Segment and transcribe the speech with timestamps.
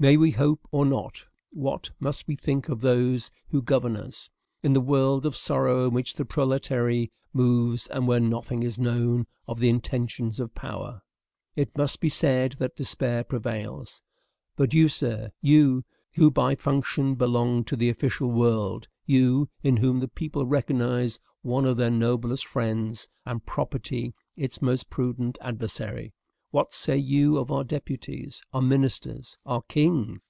[0.00, 1.26] May we hope, or not?
[1.50, 4.30] What must we think of those who govern us?
[4.60, 9.28] In the world of sorrow in which the proletaire moves, and where nothing is known
[9.46, 11.02] of the intentions of power,
[11.54, 14.02] it must be said that despair prevails.
[14.56, 20.00] But you, sir, you, who by function belong to the official world; you, in whom
[20.00, 26.12] the people recognize one of their noblest friends, and property its most prudent adversary,
[26.50, 30.20] what say you of our deputies, our ministers, our king?